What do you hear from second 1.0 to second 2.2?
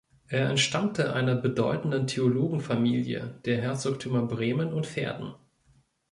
einer bedeutenden